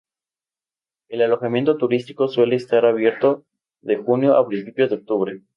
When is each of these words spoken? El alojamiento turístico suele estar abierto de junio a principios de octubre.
El 1.09 1.21
alojamiento 1.21 1.77
turístico 1.77 2.27
suele 2.27 2.55
estar 2.55 2.87
abierto 2.87 3.45
de 3.83 3.97
junio 3.97 4.35
a 4.35 4.47
principios 4.47 4.89
de 4.89 4.95
octubre. 4.95 5.41